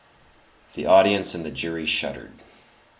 [0.73, 2.41] The audience and the jury "shuddered."